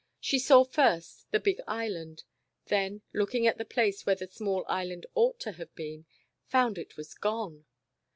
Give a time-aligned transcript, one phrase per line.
[0.19, 2.23] She saw first the big Island,
[2.65, 6.07] then looking at the place where the small Island ought to have been,
[6.47, 7.65] found it was gone